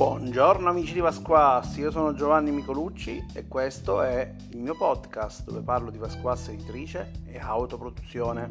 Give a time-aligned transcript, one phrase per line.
[0.00, 5.60] Buongiorno amici di Pasquassi, io sono Giovanni Micolucci e questo è il mio podcast dove
[5.60, 8.48] parlo di Pasquassi editrice e autoproduzione.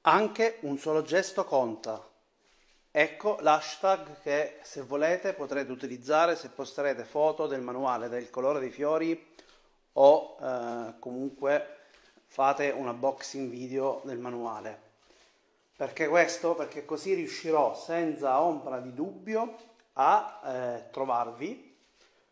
[0.00, 2.02] Anche un solo gesto conta.
[2.90, 8.70] Ecco l'hashtag che se volete potrete utilizzare se posterete foto del manuale del colore dei
[8.70, 9.22] fiori
[9.92, 11.76] o eh, comunque
[12.24, 14.88] fate un unboxing video del manuale
[15.80, 16.54] perché questo?
[16.54, 19.56] Perché così riuscirò senza ombra di dubbio
[19.94, 21.74] a eh, trovarvi,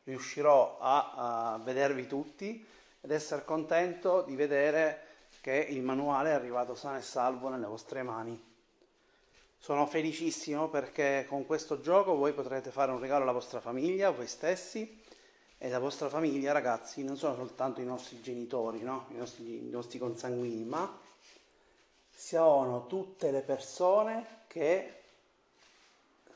[0.05, 2.63] riuscirò a, a vedervi tutti
[3.01, 5.01] ed essere contento di vedere
[5.41, 8.39] che il manuale è arrivato sano e salvo nelle vostre mani.
[9.57, 14.11] Sono felicissimo perché con questo gioco voi potrete fare un regalo alla vostra famiglia, a
[14.13, 15.03] voi stessi
[15.57, 19.07] e la vostra famiglia, ragazzi, non sono soltanto i nostri genitori, no?
[19.13, 21.07] I, nostri, i nostri consanguini, ma
[22.19, 25.03] sono tutte le persone che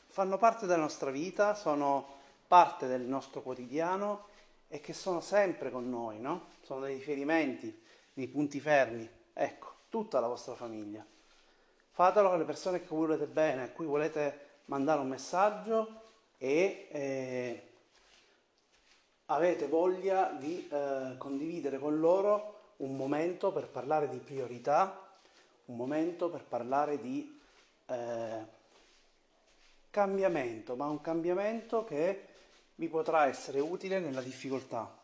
[0.07, 4.27] fanno parte della nostra vita, sono parte del nostro quotidiano
[4.69, 6.51] e che sono sempre con noi, no?
[6.63, 9.11] Sono dei riferimenti, dei punti fermi.
[9.33, 11.05] Ecco, tutta la vostra famiglia.
[11.91, 16.01] Fatelo con le persone che volete bene, a cui volete mandare un messaggio
[16.39, 17.69] e eh,
[19.27, 25.11] avete voglia di eh, condividere con loro un momento per parlare di priorità
[25.67, 27.41] un momento per parlare di
[27.87, 28.47] eh,
[29.91, 32.27] cambiamento, ma un cambiamento che
[32.77, 35.01] vi potrà essere utile nella difficoltà.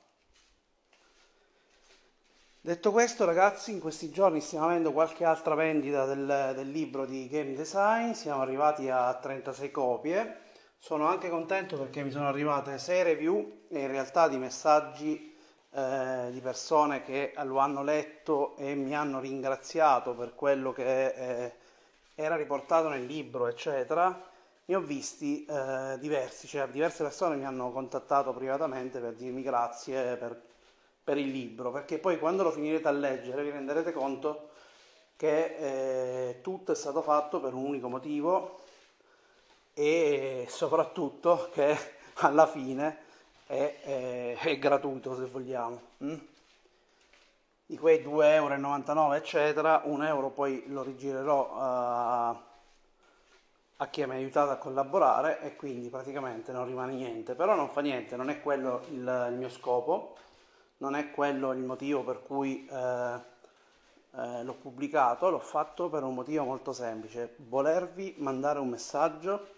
[2.61, 7.29] Detto questo, ragazzi, in questi giorni stiamo avendo qualche altra vendita del, del libro di
[7.29, 10.47] game design, siamo arrivati a 36 copie.
[10.77, 15.28] Sono anche contento perché mi sono arrivate 6 review e in realtà di messaggi
[15.71, 21.53] eh, di persone che lo hanno letto e mi hanno ringraziato per quello che eh,
[22.15, 24.29] era riportato nel libro, eccetera,
[24.65, 30.17] ne ho visti eh, diversi, cioè diverse persone mi hanno contattato privatamente per dirmi grazie
[30.17, 30.41] per,
[31.05, 34.51] per, il libro, perché poi quando lo finirete a leggere vi renderete conto
[35.17, 38.61] che eh, tutto è stato fatto per un unico motivo
[39.75, 41.77] e soprattutto che
[42.21, 43.07] alla fine
[43.49, 45.81] è, è, è gratuito se vogliamo.
[46.05, 46.17] Mm?
[47.67, 52.29] Di quei 2,99 euro eccetera, un euro poi lo rigirerò a,
[53.77, 57.69] a chi mi ha aiutato a collaborare e quindi praticamente non rimane niente, però non
[57.69, 60.17] fa niente, non è quello il, il mio scopo,
[60.79, 63.21] non è quello il motivo per cui eh,
[64.17, 69.57] eh, l'ho pubblicato, l'ho fatto per un motivo molto semplice, volervi mandare un messaggio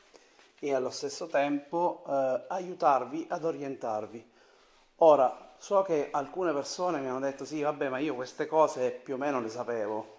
[0.60, 4.30] e allo stesso tempo eh, aiutarvi ad orientarvi.
[4.96, 9.14] Ora, so che alcune persone mi hanno detto sì, vabbè, ma io queste cose più
[9.14, 10.18] o meno le sapevo.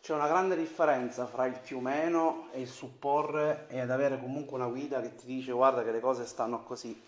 [0.00, 4.20] C'è una grande differenza fra il più o meno e il supporre e ad avere
[4.20, 7.02] comunque una guida che ti dice guarda che le cose stanno così.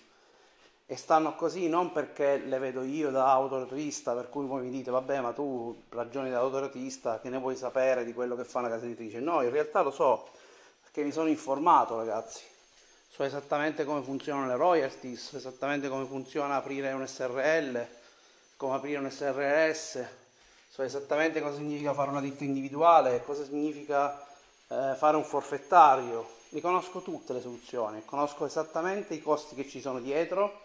[0.86, 4.90] E stanno così non perché le vedo io da autoretrista, per cui voi mi dite
[4.90, 8.68] vabbè ma tu ragioni da autoretrista, che ne vuoi sapere di quello che fa una
[8.68, 9.20] casa editrice?
[9.20, 10.26] No, in realtà lo so,
[10.90, 12.42] perché mi sono informato ragazzi,
[13.08, 17.86] so esattamente come funzionano le royalties, so esattamente come funziona aprire un SRL,
[18.56, 20.04] come aprire un SRS,
[20.68, 24.20] so esattamente cosa significa fare una ditta individuale, cosa significa
[24.66, 29.80] eh, fare un forfettario, mi conosco tutte le soluzioni, conosco esattamente i costi che ci
[29.80, 30.62] sono dietro,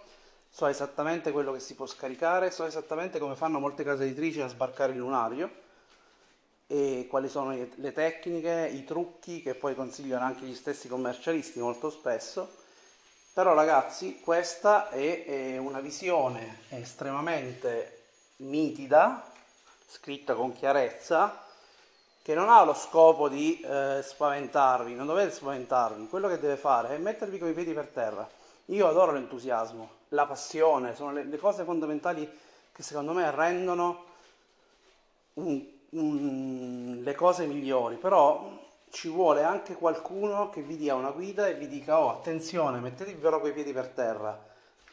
[0.50, 4.48] so esattamente quello che si può scaricare, so esattamente come fanno molte case editrici a
[4.48, 5.65] sbarcare il lunario
[6.68, 11.90] e quali sono le tecniche, i trucchi che poi consigliano anche gli stessi commercialisti molto
[11.90, 12.64] spesso.
[13.34, 18.04] Però ragazzi, questa è, è una visione estremamente
[18.38, 19.30] nitida,
[19.88, 21.44] scritta con chiarezza,
[22.22, 26.96] che non ha lo scopo di eh, spaventarvi, non dovete spaventarvi, quello che deve fare
[26.96, 28.28] è mettervi con i piedi per terra.
[28.70, 32.28] Io adoro l'entusiasmo, la passione, sono le, le cose fondamentali
[32.72, 34.06] che secondo me rendono
[35.34, 38.52] un mh, le cose migliori, però
[38.90, 43.20] ci vuole anche qualcuno che vi dia una guida e vi dica oh attenzione, mettetevi
[43.20, 44.42] però coi piedi per terra,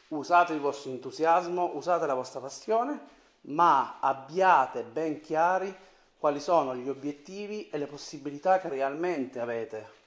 [0.09, 5.73] usate il vostro entusiasmo, usate la vostra passione, ma abbiate ben chiari
[6.17, 10.01] quali sono gli obiettivi e le possibilità che realmente avete.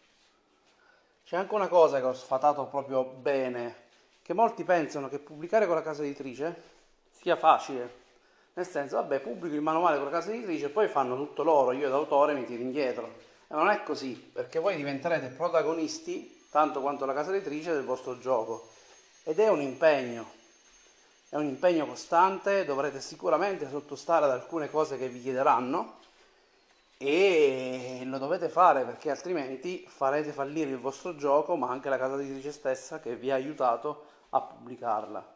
[1.25, 3.85] C'è anche una cosa che ho sfatato proprio bene,
[4.23, 6.63] che molti pensano che pubblicare con la casa editrice
[7.11, 8.05] sia facile.
[8.57, 11.73] Nel senso, vabbè, pubblico il manuale con la casa editrice e poi fanno tutto loro,
[11.73, 13.07] io da autore mi tiro indietro.
[13.49, 18.19] E non è così, perché voi diventerete protagonisti, tanto quanto la casa editrice, del vostro
[18.19, 18.71] gioco.
[19.25, 20.25] Ed è un impegno,
[21.29, 25.99] è un impegno costante, dovrete sicuramente sottostare ad alcune cose che vi chiederanno
[26.97, 32.15] e lo dovete fare perché altrimenti farete fallire il vostro gioco ma anche la casa
[32.15, 35.36] editrice stessa che vi ha aiutato a pubblicarla.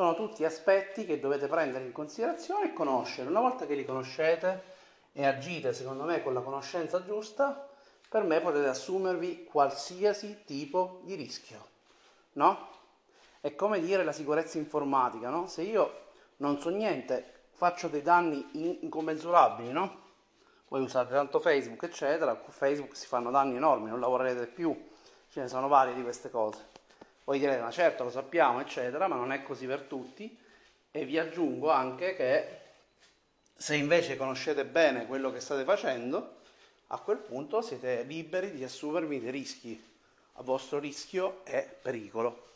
[0.00, 3.28] Sono tutti aspetti che dovete prendere in considerazione e conoscere.
[3.28, 4.62] Una volta che li conoscete
[5.12, 7.68] e agite secondo me con la conoscenza giusta,
[8.08, 11.66] per me potete assumervi qualsiasi tipo di rischio,
[12.32, 12.68] no?
[13.42, 15.46] È come dire la sicurezza informatica, no?
[15.48, 16.04] Se io
[16.36, 19.98] non so niente, faccio dei danni incommensurabili, no?
[20.68, 24.74] voi usate tanto Facebook, eccetera, con Facebook si fanno danni enormi, non lavorerete più,
[25.28, 26.79] ce ne sono varie di queste cose.
[27.30, 30.36] Voi direte, ma certo lo sappiamo, eccetera, ma non è così per tutti.
[30.90, 32.58] E vi aggiungo anche che
[33.54, 36.38] se invece conoscete bene quello che state facendo,
[36.88, 39.80] a quel punto siete liberi di assumervi dei rischi
[40.32, 42.48] a vostro rischio e pericolo.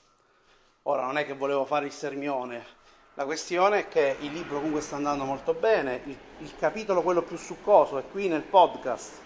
[0.82, 2.82] Ora non è che volevo fare il sermione
[3.14, 7.22] la questione è che il libro comunque sta andando molto bene, il, il, capitolo quello
[7.22, 9.20] più succoso è qui nel podcast,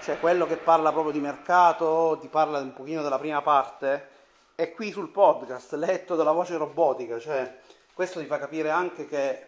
[0.00, 4.08] cioè quello che parla proprio di mercato, ti parla un pochino della prima parte,
[4.62, 7.58] è qui sul podcast, letto dalla voce robotica, cioè
[7.92, 9.46] questo ti fa capire anche che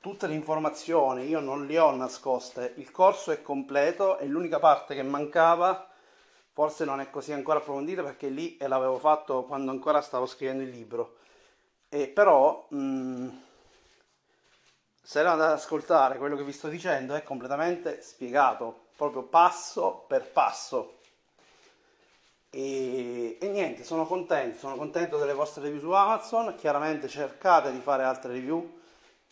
[0.00, 4.94] tutte le informazioni io non le ho nascoste, il corso è completo e l'unica parte
[4.94, 5.88] che mancava
[6.52, 10.62] forse non è così ancora approfondita perché lì e l'avevo fatto quando ancora stavo scrivendo
[10.62, 11.16] il libro
[11.94, 13.28] e però, mh, mm,
[15.02, 20.30] se andate ad ascoltare quello che vi sto dicendo, è completamente spiegato, proprio passo per
[20.30, 21.00] passo.
[23.42, 26.54] E, niente, sono contento, sono contento delle vostre review su Amazon.
[26.54, 28.78] Chiaramente cercate di fare altre review,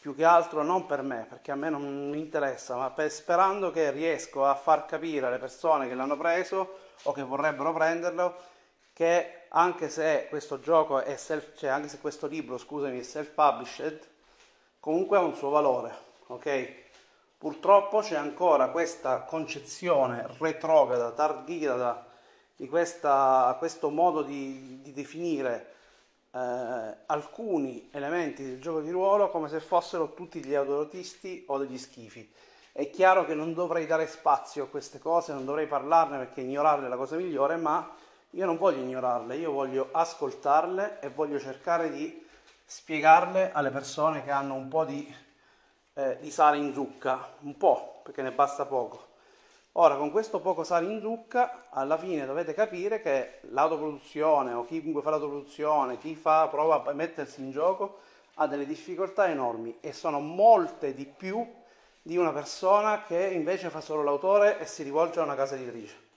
[0.01, 3.71] più che altro non per me, perché a me non mi interessa, ma per, sperando
[3.71, 8.35] che riesco a far capire alle persone che l'hanno preso o che vorrebbero prenderlo
[8.93, 14.09] che anche se questo gioco è self, cioè anche se questo libro, scusami, è self-published,
[14.81, 15.95] comunque ha un suo valore,
[16.27, 16.73] ok?
[17.39, 22.09] Purtroppo c'è ancora questa concezione retrograda, tardigrada
[22.61, 25.73] di questa, questo modo di, di definire
[26.31, 26.39] eh,
[27.07, 32.31] alcuni elementi del gioco di ruolo come se fossero tutti gli autorotisti o degli schifi.
[32.71, 36.85] È chiaro che non dovrei dare spazio a queste cose, non dovrei parlarne perché ignorarle
[36.85, 37.95] è la cosa migliore, ma
[38.29, 42.27] io non voglio ignorarle, io voglio ascoltarle e voglio cercare di
[42.63, 45.17] spiegarle alle persone che hanno un po' di,
[45.95, 49.10] eh, di sale in zucca, un po', perché ne basta poco.
[49.75, 55.01] Ora, con questo poco sale in zucca, alla fine dovete capire che l'autoproduzione o chiunque
[55.01, 58.01] fa l'autoproduzione, chi fa, prova a mettersi in gioco,
[58.35, 61.47] ha delle difficoltà enormi e sono molte di più
[62.03, 66.09] di una persona che invece fa solo l'autore e si rivolge a una casa editrice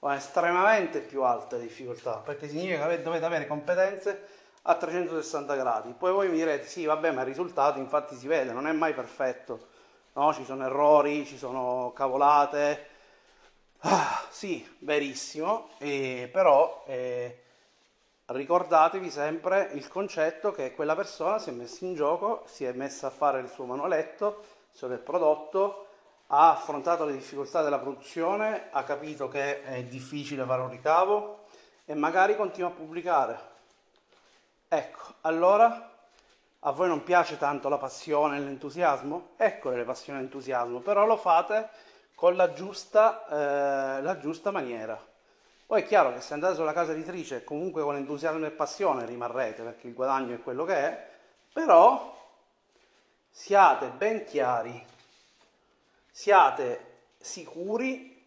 [0.00, 4.28] o estremamente più alta difficoltà, perché significa che dovete avere competenze
[4.62, 5.94] a 360 gradi.
[5.96, 8.92] Poi voi mi direte, sì, vabbè, ma il risultato infatti si vede, non è mai
[8.94, 9.74] perfetto,
[10.16, 10.34] no?
[10.34, 12.88] Ci sono errori, ci sono cavolate.
[13.80, 17.42] Ah, sì, verissimo, e però eh,
[18.26, 23.08] ricordatevi sempre il concetto che quella persona si è messa in gioco, si è messa
[23.08, 24.54] a fare il suo manualetto
[24.94, 25.86] il prodotto,
[26.28, 31.44] ha affrontato le difficoltà della produzione, ha capito che è difficile fare un ricavo
[31.84, 33.40] e magari continua a pubblicare.
[34.68, 35.95] Ecco, allora
[36.66, 39.34] a voi non piace tanto la passione e l'entusiasmo?
[39.36, 41.68] Eccole le passioni e l'entusiasmo, però lo fate
[42.16, 45.00] con la giusta, eh, la giusta maniera.
[45.64, 49.62] Poi è chiaro che se andate sulla casa editrice comunque con entusiasmo e passione rimarrete
[49.62, 51.08] perché il guadagno è quello che è,
[51.52, 52.14] però
[53.30, 54.94] siate ben chiari
[56.10, 58.24] siate sicuri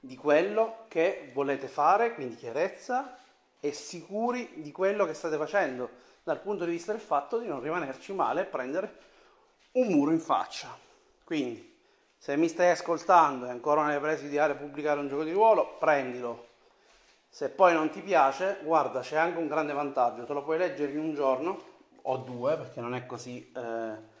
[0.00, 3.16] di quello che volete fare, quindi chiarezza,
[3.60, 5.90] e sicuri di quello che state facendo
[6.26, 8.98] dal punto di vista del fatto di non rimanerci male e prendere
[9.72, 10.76] un muro in faccia.
[11.22, 11.78] Quindi,
[12.18, 15.30] se mi stai ascoltando e ancora non hai preso idea di pubblicare un gioco di
[15.30, 16.48] ruolo, prendilo.
[17.28, 20.90] Se poi non ti piace, guarda, c'è anche un grande vantaggio, te lo puoi leggere
[20.90, 21.62] in un giorno
[22.02, 24.14] o due, perché non è così eh,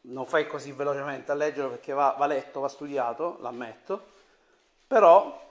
[0.00, 4.04] non fai così velocemente a leggerlo perché va, va letto, va studiato, l'ammetto,
[4.84, 5.47] però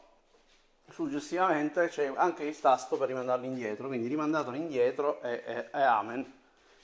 [0.89, 6.33] successivamente c'è anche il tasto per rimandarlo indietro, quindi rimandatelo indietro e, e, e amen.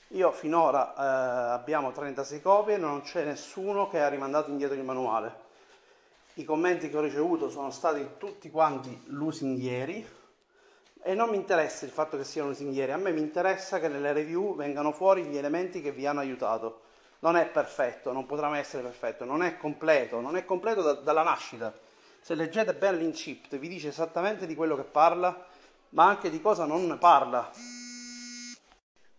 [0.10, 5.42] Io finora eh, abbiamo 36 copie, non c'è nessuno che ha rimandato indietro il manuale.
[6.36, 10.08] I commenti che ho ricevuto sono stati tutti quanti lusinghieri
[11.02, 14.14] e non mi interessa il fatto che siano lusinghieri, a me mi interessa che nelle
[14.14, 16.82] review vengano fuori gli elementi che vi hanno aiutato
[17.24, 20.94] non è perfetto, non potrà mai essere perfetto, non è completo, non è completo da,
[20.94, 21.74] dalla nascita.
[22.24, 25.46] Se leggete bene l'incipit vi dice esattamente di quello che parla,
[25.90, 27.52] ma anche di cosa non parla.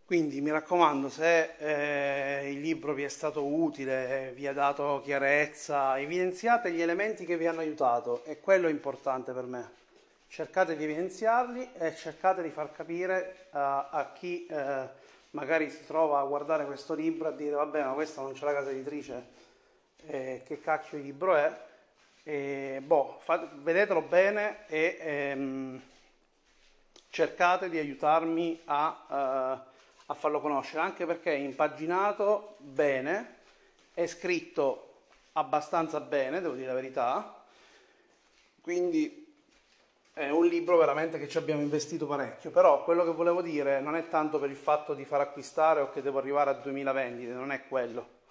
[0.06, 6.00] Quindi mi raccomando, se eh, il libro vi è stato utile, vi ha dato chiarezza,
[6.00, 9.70] evidenziate gli elementi che vi hanno aiutato e quello è importante per me.
[10.26, 14.88] Cercate di evidenziarli e cercate di far capire uh, a chi uh,
[15.32, 18.54] magari si trova a guardare questo libro a dire vabbè ma questa non c'è la
[18.54, 19.26] casa editrice,
[20.06, 21.73] eh, che cacchio di libro è,
[22.25, 25.83] e, boh, fate, vedetelo bene e ehm,
[27.11, 29.62] cercate di aiutarmi a...
[29.62, 29.73] Uh,
[30.07, 33.37] a farlo conoscere, anche perché è impaginato bene,
[33.95, 34.93] è scritto
[35.33, 37.43] abbastanza bene, devo dire la verità,
[38.61, 39.23] quindi
[40.12, 43.97] è un libro veramente che ci abbiamo investito parecchio, però quello che volevo dire non
[43.97, 47.33] è tanto per il fatto di far acquistare o che devo arrivare a 2000 vendite,
[47.33, 48.23] non è quello.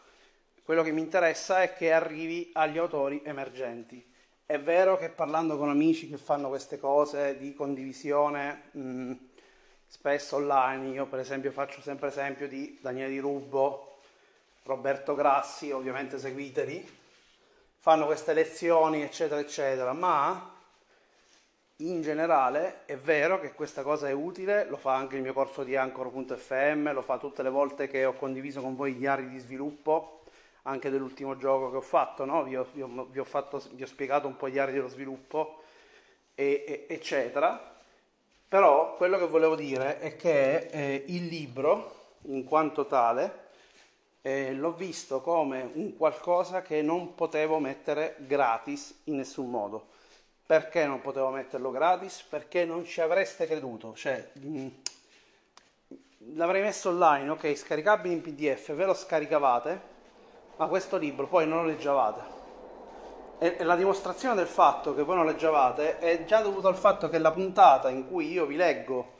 [0.63, 4.01] Quello che mi interessa è che arrivi agli autori emergenti.
[4.45, 9.13] È vero che parlando con amici che fanno queste cose di condivisione, mh,
[9.87, 13.97] spesso online, io per esempio faccio sempre esempio di Daniele Di Rubbo,
[14.63, 16.89] Roberto Grassi, ovviamente seguiteli,
[17.79, 20.49] fanno queste lezioni eccetera eccetera, ma
[21.77, 25.65] in generale è vero che questa cosa è utile, lo fa anche il mio corso
[25.65, 29.39] di Anchor.fm, lo fa tutte le volte che ho condiviso con voi gli ari di
[29.39, 30.22] sviluppo,
[30.63, 32.43] anche dell'ultimo gioco che ho fatto, no?
[32.43, 34.87] vi, ho, vi, ho, vi, ho fatto, vi, ho, spiegato un po' gli ari dello
[34.87, 35.63] sviluppo,
[36.35, 37.71] e, e, eccetera.
[38.47, 43.41] Però quello che volevo dire è che eh, il libro, in quanto tale,
[44.21, 49.87] eh, l'ho visto come un qualcosa che non potevo mettere gratis in nessun modo.
[50.45, 52.21] Perché non potevo metterlo gratis?
[52.21, 53.95] Perché non ci avreste creduto.
[53.95, 54.67] Cioè, mh,
[56.35, 59.92] l'avrei messo online, ok, scaricabile in PDF, ve lo scaricavate,
[60.55, 62.33] ma questo libro poi non lo leggevate
[63.43, 67.17] e, la dimostrazione del fatto che voi non leggevate è già dovuta al fatto che
[67.17, 69.15] la puntata in cui io vi leggo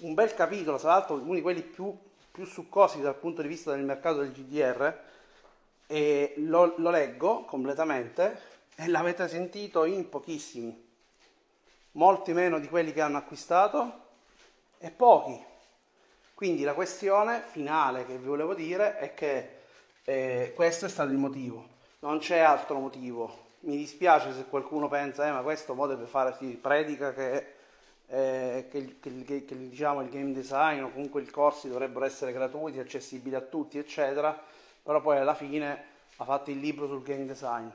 [0.00, 1.96] un bel capitolo, tra l'altro uno di quelli più,
[2.30, 5.00] più succosi dal punto di vista del mercato del GDR,
[5.86, 8.38] e lo, lo leggo completamente
[8.76, 10.86] e l'avete sentito in pochissimi,
[11.92, 14.06] molti meno di quelli che hanno acquistato
[14.76, 15.42] e pochi.
[16.34, 19.56] Quindi la questione finale che vi volevo dire è che
[20.08, 21.66] eh, questo è stato il motivo.
[21.98, 23.46] Non c'è altro motivo.
[23.60, 27.46] Mi dispiace se qualcuno pensa, eh, ma questo modo deve fare, si predica che,
[28.06, 32.78] eh, che, che, che, diciamo, il game design o comunque i corsi dovrebbero essere gratuiti,
[32.78, 34.40] accessibili a tutti, eccetera,
[34.82, 35.84] però poi alla fine
[36.16, 37.68] ha fatto il libro sul game design.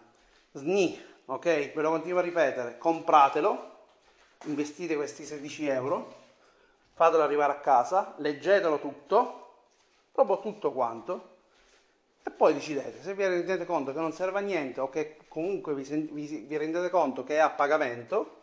[0.53, 1.43] SNI, ok?
[1.43, 3.71] Ve lo continuo a ripetere, compratelo,
[4.45, 6.15] investite questi 16 euro,
[6.93, 9.51] fatelo arrivare a casa, leggetelo tutto,
[10.11, 11.32] proprio tutto quanto,
[12.23, 15.73] e poi decidete se vi rendete conto che non serve a niente o che comunque
[15.73, 18.41] vi, vi, vi rendete conto che è a pagamento,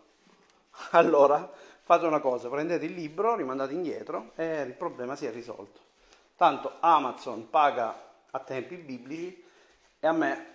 [0.92, 1.50] allora
[1.82, 5.80] fate una cosa, prendete il libro, rimandate indietro e il problema si è risolto.
[6.36, 9.44] Tanto Amazon paga a tempi biblici
[9.98, 10.46] e a me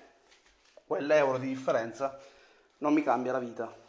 [0.85, 2.17] quell'euro di differenza
[2.77, 3.84] non mi cambia la vita.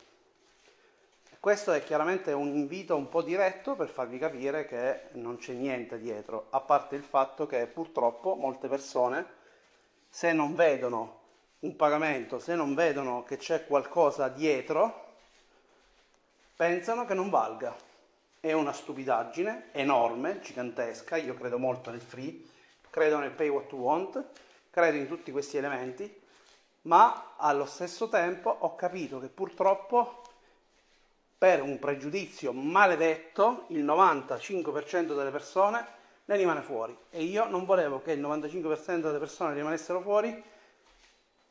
[1.46, 5.96] Questo è chiaramente un invito un po' diretto per farvi capire che non c'è niente
[5.96, 9.24] dietro, a parte il fatto che purtroppo molte persone,
[10.08, 11.20] se non vedono
[11.60, 15.18] un pagamento, se non vedono che c'è qualcosa dietro,
[16.56, 17.76] pensano che non valga.
[18.40, 22.42] È una stupidaggine enorme, gigantesca, io credo molto nel free,
[22.90, 24.20] credo nel pay what you want,
[24.68, 26.12] credo in tutti questi elementi,
[26.82, 30.22] ma allo stesso tempo ho capito che purtroppo
[31.38, 35.86] per un pregiudizio maledetto il 95% delle persone
[36.24, 36.96] ne rimane fuori.
[37.10, 40.42] E io non volevo che il 95% delle persone rimanessero fuori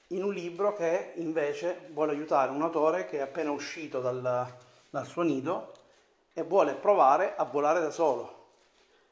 [0.09, 4.53] in un libro che invece vuole aiutare un autore che è appena uscito dal,
[4.89, 5.73] dal suo nido
[6.33, 8.33] e vuole provare a volare da solo.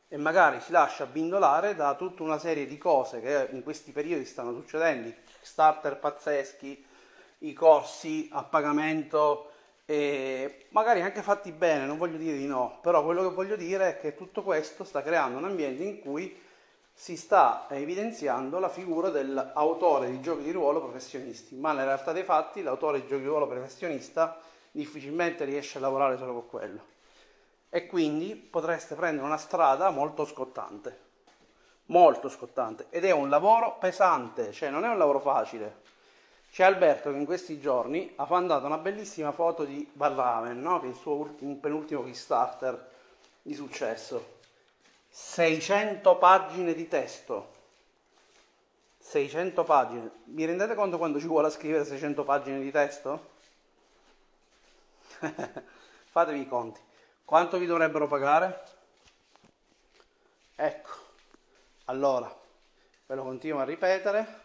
[0.07, 4.25] E magari si lascia bindolare da tutta una serie di cose che in questi periodi
[4.25, 5.11] stanno succedendo,
[5.41, 6.85] starter pazzeschi,
[7.39, 9.52] i corsi a pagamento
[9.85, 13.89] e magari anche fatti bene, non voglio dire di no, però quello che voglio dire
[13.89, 16.39] è che tutto questo sta creando un ambiente in cui
[16.93, 22.23] si sta evidenziando la figura dell'autore di giochi di ruolo professionisti, ma nella realtà dei
[22.23, 24.39] fatti l'autore di giochi di ruolo professionista
[24.71, 26.91] difficilmente riesce a lavorare solo con quello.
[27.69, 30.99] E quindi potreste prendere una strada molto scottante,
[31.87, 35.81] molto scottante, ed è un lavoro pesante, cioè non è un lavoro facile
[36.53, 40.79] c'è Alberto che in questi giorni ha mandato una bellissima foto di Valraven, no?
[40.79, 42.91] che è il suo ultimo, penultimo Kickstarter
[43.41, 44.41] di successo.
[45.09, 47.51] 600 pagine di testo.
[48.99, 50.11] 600 pagine.
[50.25, 53.31] Vi rendete conto quando ci vuole scrivere 600 pagine di testo?
[56.11, 56.79] Fatevi i conti.
[57.25, 58.61] Quanto vi dovrebbero pagare?
[60.55, 60.91] ecco
[61.85, 62.31] allora
[63.07, 64.42] ve lo continuo a ripetere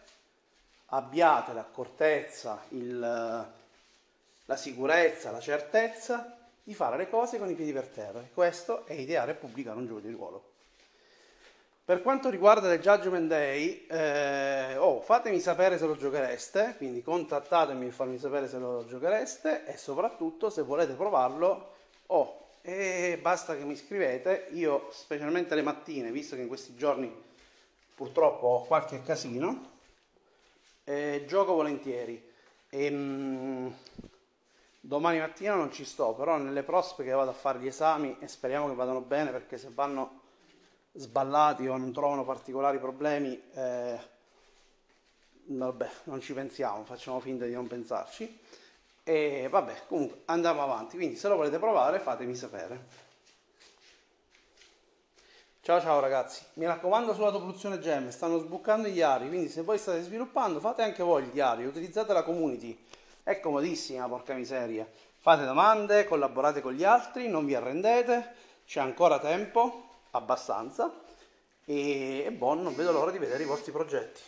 [0.89, 6.35] abbiate l'accortezza il, la sicurezza la certezza
[6.69, 8.23] di fare le cose con i piedi per terra.
[8.31, 10.43] Questo è ideare e pubblicare un gioco di ruolo.
[11.83, 17.87] Per quanto riguarda il Judgment Day, eh, oh, fatemi sapere se lo giochereste, quindi contattatemi
[17.87, 21.73] e farmi sapere se lo giochereste e soprattutto se volete provarlo,
[22.05, 27.11] oh, e basta che mi scrivete, io specialmente le mattine, visto che in questi giorni
[27.95, 29.78] purtroppo ho qualche casino,
[30.89, 32.21] eh, gioco volentieri.
[32.67, 33.75] E, mh,
[34.79, 38.27] domani mattina non ci sto, però nelle prossime che vado a fare gli esami e
[38.27, 40.21] speriamo che vadano bene perché se vanno
[40.93, 43.99] sballati o non trovano particolari problemi, eh,
[45.45, 48.39] vabbè, non ci pensiamo, facciamo finta di non pensarci.
[49.03, 50.97] E vabbè, comunque andiamo avanti.
[50.97, 53.07] Quindi se lo volete provare fatemi sapere.
[55.69, 59.77] Ciao ciao ragazzi, mi raccomando sulla produzione gemme, stanno sbuccando i diari, quindi se voi
[59.77, 62.75] state sviluppando fate anche voi il diario, utilizzate la community,
[63.21, 64.87] è comodissima, porca miseria.
[65.19, 68.33] Fate domande, collaborate con gli altri, non vi arrendete,
[68.65, 70.91] c'è ancora tempo abbastanza.
[71.65, 74.21] E, e buon, non vedo l'ora di vedere i vostri progetti.